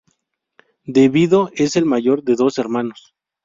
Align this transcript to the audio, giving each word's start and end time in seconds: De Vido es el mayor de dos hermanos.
De 0.83 1.09
Vido 1.09 1.51
es 1.55 1.75
el 1.75 1.85
mayor 1.85 2.23
de 2.23 2.33
dos 2.33 2.57
hermanos. 2.57 3.13